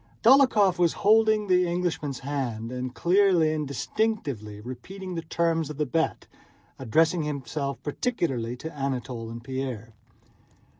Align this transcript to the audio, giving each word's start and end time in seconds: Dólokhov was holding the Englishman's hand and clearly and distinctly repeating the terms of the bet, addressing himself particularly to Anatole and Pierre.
Dólokhov 0.23 0.79
was 0.79 0.93
holding 1.05 1.45
the 1.45 1.67
Englishman's 1.67 2.21
hand 2.21 2.71
and 2.71 2.95
clearly 2.95 3.53
and 3.53 3.67
distinctly 3.67 4.59
repeating 4.59 5.13
the 5.13 5.21
terms 5.21 5.69
of 5.69 5.77
the 5.77 5.85
bet, 5.85 6.25
addressing 6.79 7.21
himself 7.21 7.77
particularly 7.83 8.55
to 8.57 8.75
Anatole 8.75 9.29
and 9.29 9.43
Pierre. 9.43 9.93